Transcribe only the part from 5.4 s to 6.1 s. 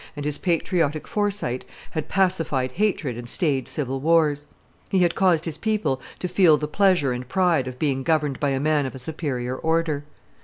his people